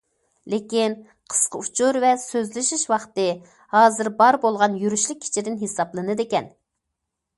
[0.51, 0.93] لېكىن،
[1.33, 3.27] قىسقا ئۇچۇر ۋە سۆزلىشىش ۋاقتى
[3.75, 6.51] ھازىر بار بولغان يۈرۈشلۈك ئىچىدىن ھېسابلىنىدىكەن.